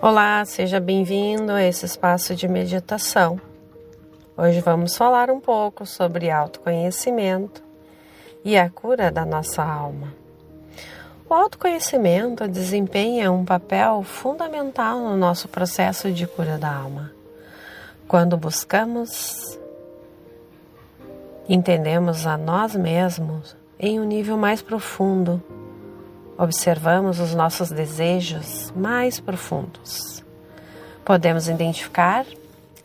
Olá, 0.00 0.44
seja 0.44 0.78
bem-vindo 0.78 1.50
a 1.50 1.60
esse 1.60 1.84
espaço 1.84 2.32
de 2.36 2.46
meditação. 2.46 3.40
Hoje 4.36 4.60
vamos 4.60 4.96
falar 4.96 5.28
um 5.28 5.40
pouco 5.40 5.84
sobre 5.84 6.30
autoconhecimento 6.30 7.60
e 8.44 8.56
a 8.56 8.70
cura 8.70 9.10
da 9.10 9.26
nossa 9.26 9.60
alma. 9.60 10.14
O 11.28 11.34
autoconhecimento 11.34 12.46
desempenha 12.46 13.32
um 13.32 13.44
papel 13.44 14.04
fundamental 14.04 15.00
no 15.00 15.16
nosso 15.16 15.48
processo 15.48 16.12
de 16.12 16.28
cura 16.28 16.56
da 16.56 16.72
alma. 16.72 17.10
Quando 18.06 18.36
buscamos, 18.36 19.58
entendemos 21.48 22.24
a 22.24 22.38
nós 22.38 22.76
mesmos 22.76 23.56
em 23.80 23.98
um 23.98 24.04
nível 24.04 24.36
mais 24.36 24.62
profundo 24.62 25.42
observamos 26.38 27.18
os 27.18 27.34
nossos 27.34 27.68
desejos 27.68 28.72
mais 28.76 29.18
profundos. 29.18 30.24
Podemos 31.04 31.48
identificar 31.48 32.24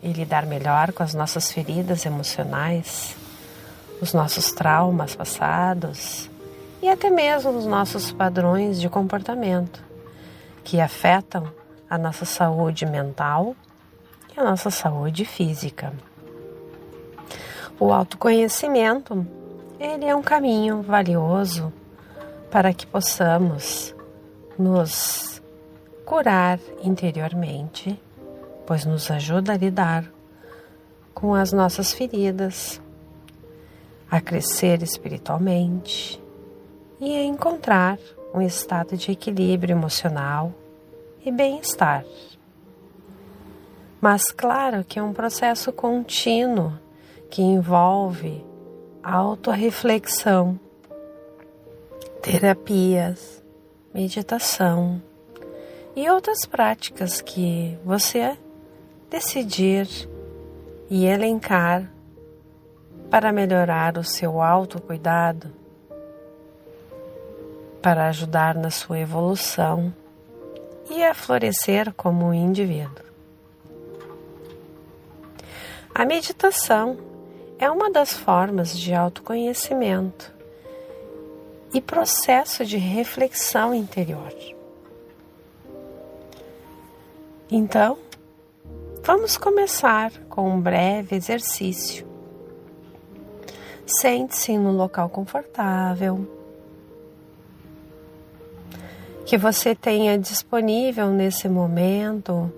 e 0.01 0.11
lidar 0.11 0.47
melhor 0.47 0.91
com 0.91 1.03
as 1.03 1.13
nossas 1.13 1.51
feridas 1.51 2.03
emocionais, 2.03 3.15
os 4.01 4.11
nossos 4.11 4.51
traumas 4.51 5.15
passados 5.15 6.29
e 6.81 6.89
até 6.89 7.11
mesmo 7.11 7.51
os 7.51 7.65
nossos 7.65 8.11
padrões 8.11 8.81
de 8.81 8.89
comportamento 8.89 9.83
que 10.63 10.81
afetam 10.81 11.47
a 11.87 11.97
nossa 11.97 12.25
saúde 12.25 12.85
mental 12.87 13.55
e 14.35 14.39
a 14.39 14.43
nossa 14.43 14.71
saúde 14.71 15.25
física. 15.25 15.93
O 17.79 17.93
autoconhecimento, 17.93 19.25
ele 19.79 20.05
é 20.05 20.15
um 20.15 20.23
caminho 20.23 20.81
valioso 20.81 21.71
para 22.53 22.71
que 22.71 22.85
possamos 22.85 23.95
nos 24.59 25.41
curar 26.05 26.59
interiormente, 26.83 27.99
pois 28.67 28.85
nos 28.85 29.09
ajuda 29.09 29.53
a 29.53 29.57
lidar 29.57 30.05
com 31.15 31.33
as 31.33 31.51
nossas 31.51 31.95
feridas, 31.95 32.79
a 34.07 34.21
crescer 34.21 34.83
espiritualmente 34.83 36.21
e 37.01 37.17
a 37.17 37.23
encontrar 37.23 37.97
um 38.31 38.39
estado 38.39 38.95
de 38.95 39.11
equilíbrio 39.11 39.75
emocional 39.75 40.53
e 41.25 41.31
bem-estar. 41.31 42.05
Mas 43.99 44.31
claro 44.31 44.83
que 44.83 44.99
é 44.99 45.01
um 45.01 45.11
processo 45.11 45.73
contínuo 45.73 46.73
que 47.31 47.41
envolve 47.41 48.45
autorreflexão 49.01 50.59
terapias, 52.23 53.43
meditação 53.93 55.03
e 55.93 56.09
outras 56.09 56.45
práticas 56.45 57.19
que 57.19 57.77
você 57.83 58.37
decidir 59.09 59.89
e 60.89 61.05
elencar 61.05 61.91
para 63.11 63.33
melhorar 63.33 63.97
o 63.97 64.05
seu 64.05 64.41
autocuidado, 64.41 65.53
para 67.81 68.07
ajudar 68.07 68.55
na 68.55 68.71
sua 68.71 68.99
evolução 68.99 69.93
e 70.89 71.03
a 71.03 71.13
florescer 71.13 71.93
como 71.93 72.33
indivíduo. 72.33 73.03
A 75.93 76.05
meditação 76.05 76.97
é 77.59 77.69
uma 77.69 77.91
das 77.91 78.13
formas 78.13 78.75
de 78.75 78.93
autoconhecimento 78.93 80.33
e 81.73 81.81
processo 81.81 82.63
de 82.65 82.77
reflexão 82.77 83.73
interior. 83.73 84.33
Então, 87.49 87.97
vamos 89.03 89.37
começar 89.37 90.11
com 90.29 90.49
um 90.49 90.61
breve 90.61 91.15
exercício. 91.15 92.07
Sente-se 93.85 94.57
no 94.57 94.71
local 94.71 95.09
confortável, 95.09 96.27
que 99.25 99.37
você 99.37 99.73
tenha 99.73 100.17
disponível 100.17 101.09
nesse 101.09 101.49
momento 101.49 102.51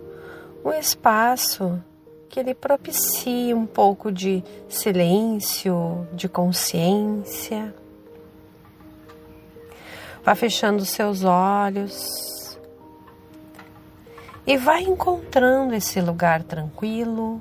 um 0.63 0.72
espaço 0.72 1.81
que 2.28 2.44
lhe 2.44 2.53
propicie 2.53 3.53
um 3.53 3.66
pouco 3.66 4.12
de 4.12 4.44
silêncio, 4.68 6.07
de 6.12 6.28
consciência. 6.28 7.73
Vá 10.25 10.34
fechando 10.34 10.84
seus 10.84 11.24
olhos 11.24 12.59
e 14.47 14.58
vai 14.58 14.81
encontrando 14.81 15.75
esse 15.75 16.02
lugar 16.02 16.41
tranquilo, 16.41 17.40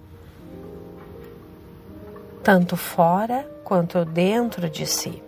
tanto 2.43 2.77
fora 2.77 3.50
quanto 3.65 4.05
dentro 4.05 4.69
de 4.69 4.84
si. 4.84 5.22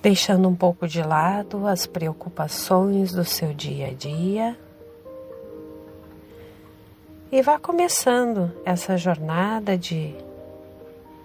Deixando 0.00 0.48
um 0.48 0.56
pouco 0.56 0.88
de 0.88 1.02
lado 1.02 1.66
as 1.66 1.86
preocupações 1.86 3.12
do 3.12 3.26
seu 3.26 3.52
dia 3.52 3.88
a 3.88 3.92
dia 3.92 4.56
e 7.30 7.42
vá 7.42 7.58
começando 7.58 8.52
essa 8.64 8.96
jornada 8.96 9.76
de 9.76 10.14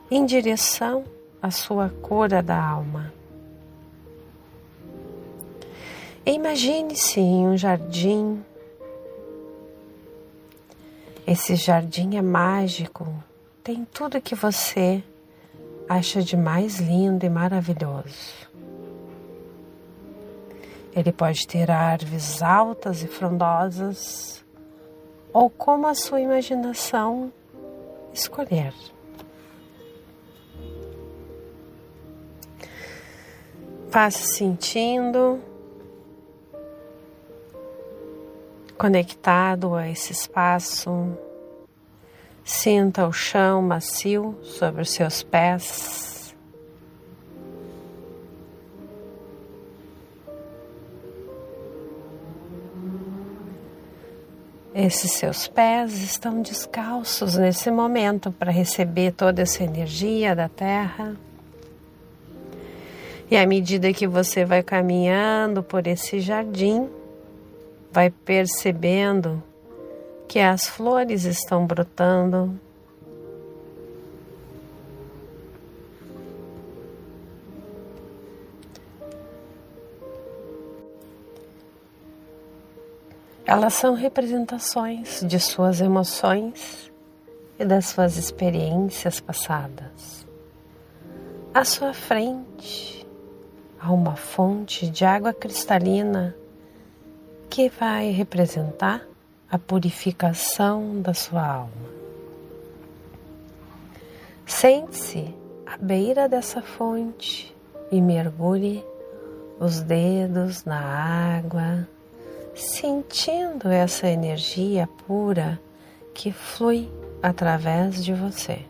em 0.10 0.26
direção 0.26 1.06
à 1.42 1.50
sua 1.52 1.90
cura 2.02 2.42
da 2.44 2.62
alma. 2.62 3.14
Imagine-se 6.26 7.20
em 7.20 7.48
um 7.48 7.58
jardim. 7.58 8.44
Esse 11.26 11.56
jardim 11.56 12.18
é 12.18 12.22
mágico, 12.22 13.08
tem 13.64 13.86
tudo 13.86 14.22
que 14.22 14.36
você 14.36 15.04
acha 15.88 16.22
de 16.22 16.36
mais 16.36 16.80
lindo 16.80 17.26
e 17.26 17.30
maravilhoso. 17.30 18.50
Ele 20.94 21.12
pode 21.12 21.48
ter 21.48 21.72
árvores 21.72 22.42
altas 22.42 23.02
e 23.02 23.08
frondosas, 23.08 24.41
ou 25.34 25.50
como 25.50 25.88
a 25.88 25.96
sua 25.96 26.22
imaginação 26.22 27.32
escolher. 28.14 28.74
Vá 33.90 34.10
se 34.10 34.36
sentindo 34.36 35.40
conectado 38.78 39.76
a 39.76 39.88
esse 39.88 40.12
espaço. 40.12 40.90
Sinta 42.44 43.06
o 43.06 43.14
chão 43.14 43.62
macio 43.62 44.38
sobre 44.44 44.82
os 44.82 44.92
seus 44.92 45.22
pés. 45.22 46.21
Esses 54.74 55.12
seus 55.12 55.48
pés 55.50 56.02
estão 56.02 56.42
descalços 56.42 57.36
nesse 57.36 57.70
momento 57.70 58.32
para 58.32 58.52
receber 58.52 59.12
toda 59.12 59.42
essa 59.42 59.64
energia 59.64 60.34
da 60.34 60.48
terra. 60.48 61.18
E 63.30 63.36
à 63.36 63.46
medida 63.46 63.92
que 63.92 64.08
você 64.08 64.46
vai 64.46 64.64
caminhando 64.64 65.62
por 65.62 65.86
esse 65.88 66.22
jardim, 66.22 66.90
vai 67.92 68.10
percebendo 68.10 69.44
que 70.26 70.40
as 70.40 70.68
flores 70.68 71.26
estão 71.26 71.66
brotando, 71.66 72.58
Elas 83.46 83.74
são 83.74 83.96
representações 83.96 85.22
de 85.26 85.40
suas 85.40 85.82
emoções 85.82 86.92
e 87.58 87.66
das 87.66 87.88
suas 87.88 88.18
experiências 88.18 89.20
passadas. 89.20 90.28
À 91.54 91.66
sua 91.66 91.94
frente 91.94 93.06
há 93.80 93.92
uma 93.92 94.16
fonte 94.16 94.88
de 94.88 95.04
água 95.04 95.34
cristalina 95.34 96.36
que 97.50 97.68
vai 97.68 98.12
representar 98.12 99.06
a 99.50 99.58
purificação 99.58 101.02
da 101.02 101.14
sua 101.14 101.46
alma. 101.46 101.92
Sente-se 104.46 105.36
à 105.66 105.78
beira 105.78 106.30
dessa 106.30 106.62
fonte 106.62 107.56
e 107.92 108.00
mergulhe 108.00 108.86
os 109.60 109.82
dedos 109.82 110.64
na 110.64 110.80
água 110.80 111.88
sentindo 112.54 113.70
essa 113.70 114.08
energia 114.08 114.88
pura 115.08 115.60
que 116.14 116.32
flui 116.32 116.92
através 117.22 118.04
de 118.04 118.14
você. 118.14 118.66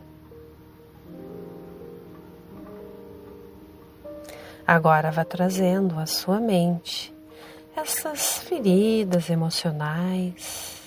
Agora 4.66 5.12
vá 5.12 5.26
trazendo 5.26 6.00
à 6.00 6.06
sua 6.06 6.40
mente 6.40 7.14
essas 7.76 8.40
feridas 8.40 9.30
emocionais, 9.30 10.78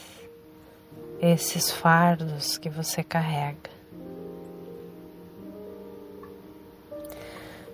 esses 1.20 1.70
fardos 1.70 2.56
que 2.56 2.69
você 2.69 3.02
carrega. 3.02 3.75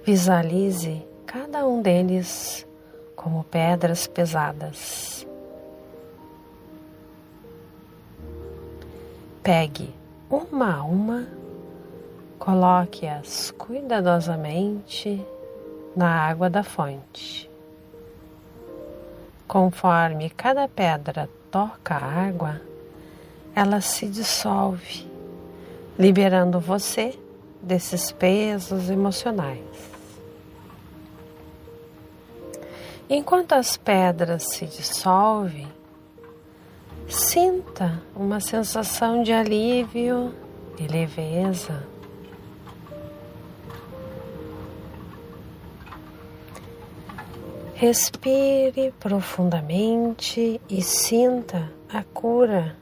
Visualize 0.05 1.05
cada 1.27 1.67
um 1.67 1.83
deles 1.83 2.67
como 3.21 3.45
pedras 3.45 4.07
pesadas. 4.07 5.27
Pegue 9.43 9.95
uma 10.31 10.77
a 10.77 10.83
uma, 10.83 11.29
coloque-as 12.39 13.51
cuidadosamente 13.59 15.23
na 15.95 16.27
água 16.27 16.49
da 16.49 16.63
fonte. 16.63 17.51
Conforme 19.47 20.31
cada 20.31 20.67
pedra 20.67 21.29
toca 21.51 21.97
a 21.97 22.27
água, 22.27 22.59
ela 23.55 23.83
se 23.83 24.07
dissolve, 24.07 25.07
liberando 25.99 26.59
você 26.59 27.19
desses 27.61 28.13
pesos 28.13 28.89
emocionais. 28.89 30.00
Enquanto 33.13 33.55
as 33.55 33.77
pedras 33.77 34.45
se 34.51 34.67
dissolvem, 34.67 35.67
sinta 37.09 38.01
uma 38.15 38.39
sensação 38.39 39.25
de 39.25 39.33
alívio 39.33 40.33
e 40.79 40.87
leveza. 40.87 41.85
Respire 47.75 48.95
profundamente 49.01 50.61
e 50.71 50.81
sinta 50.81 51.69
a 51.93 52.05
cura 52.05 52.77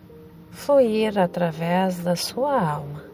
fluir 0.51 1.19
através 1.19 2.01
da 2.01 2.15
sua 2.15 2.53
alma. 2.53 3.08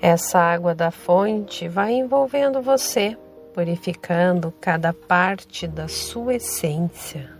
Essa 0.00 0.38
água 0.38 0.74
da 0.74 0.90
fonte 0.90 1.68
vai 1.68 1.92
envolvendo 1.92 2.60
você, 2.60 3.16
purificando 3.54 4.52
cada 4.60 4.92
parte 4.92 5.66
da 5.66 5.88
sua 5.88 6.34
essência. 6.34 7.30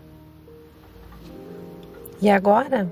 E 2.21 2.31
agora, 2.31 2.91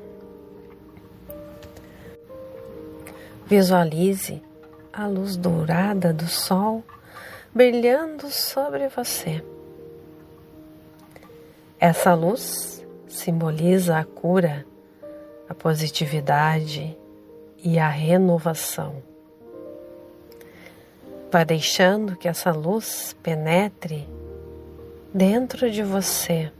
visualize 3.46 4.42
a 4.92 5.06
luz 5.06 5.36
dourada 5.36 6.12
do 6.12 6.26
sol 6.26 6.84
brilhando 7.54 8.28
sobre 8.28 8.88
você. 8.88 9.42
Essa 11.80 12.14
luz 12.14 12.84
simboliza 13.08 13.98
a 13.98 14.04
cura, 14.04 14.66
a 15.48 15.54
positividade 15.54 16.96
e 17.62 17.78
a 17.78 17.88
renovação. 17.88 19.13
Vai 21.34 21.44
deixando 21.44 22.14
que 22.14 22.28
essa 22.28 22.52
luz 22.52 23.16
penetre 23.20 24.08
dentro 25.12 25.68
de 25.68 25.82
você. 25.82 26.52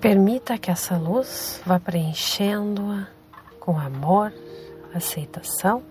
Permita 0.00 0.56
que 0.58 0.70
essa 0.70 0.96
luz 0.96 1.60
vá 1.66 1.80
preenchendo-a 1.80 3.08
com 3.58 3.76
amor, 3.76 4.32
aceitação 4.94 5.82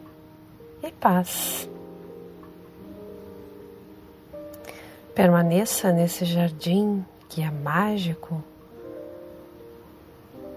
e 0.82 0.94
paz. 0.94 1.70
Permaneça 5.14 5.92
nesse 5.92 6.24
jardim 6.24 7.06
que 7.28 7.42
é 7.42 7.52
mágico 7.52 8.42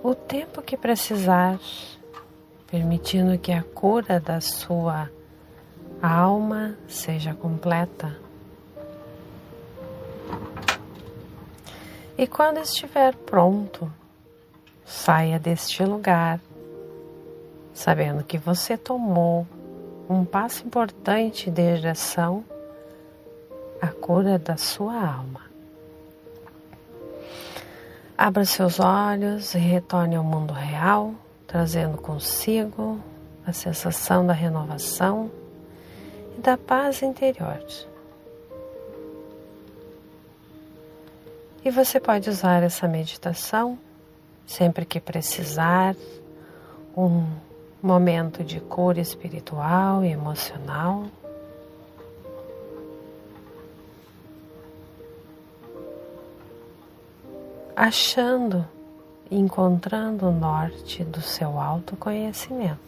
o 0.05 0.15
tempo 0.15 0.61
que 0.61 0.77
precisar, 0.77 1.59
permitindo 2.67 3.39
que 3.39 3.51
a 3.51 3.62
cura 3.62 4.21
da 4.21 4.39
sua 4.39 5.09
alma 6.03 6.77
seja 6.87 7.33
completa. 7.33 8.15
E 12.19 12.27
quando 12.27 12.59
estiver 12.59 13.17
pronto, 13.17 13.91
saia 14.85 15.39
deste 15.39 15.83
lugar 15.83 16.39
sabendo 17.73 18.23
que 18.23 18.37
você 18.37 18.77
tomou 18.77 19.47
um 20.06 20.23
passo 20.23 20.67
importante 20.67 21.49
em 21.49 21.53
direção 21.53 22.45
à 23.81 23.89
cura 23.89 24.39
da 24.39 24.59
sua 24.59 24.95
alma. 24.95 25.54
Abra 28.17 28.45
seus 28.45 28.79
olhos 28.79 29.55
e 29.55 29.59
retorne 29.59 30.15
ao 30.15 30.23
mundo 30.23 30.55
real, 30.55 31.15
trazendo 31.47 31.99
consigo 31.99 33.01
a 33.47 33.53
sensação 33.53 34.25
da 34.27 34.33
renovação 34.33 35.31
e 36.37 36.41
da 36.41 36.57
paz 36.57 37.03
interior. 37.03 37.65
E 41.65 41.71
você 41.71 41.99
pode 41.99 42.31
usar 42.31 42.63
essa 42.63 42.87
meditação 42.87 43.79
sempre 44.47 44.85
que 44.85 45.01
precisar, 45.01 45.97
um 46.97 47.27
momento 47.83 48.45
de 48.45 48.61
cura 48.61 49.01
espiritual 49.01 50.05
e 50.05 50.11
emocional. 50.11 51.05
Achando 57.76 58.65
encontrando 59.29 60.29
o 60.29 60.32
norte 60.32 61.03
do 61.03 61.21
seu 61.21 61.59
autoconhecimento. 61.59 62.79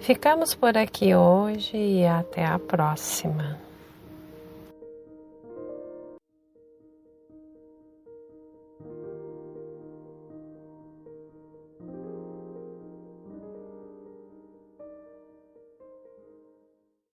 Ficamos 0.00 0.54
por 0.54 0.78
aqui 0.78 1.14
hoje 1.14 1.76
e 1.76 2.06
até 2.06 2.46
a 2.46 2.58
próxima. 2.58 3.58